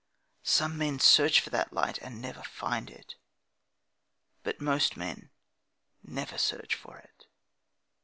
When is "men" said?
0.79-0.97, 4.97-5.29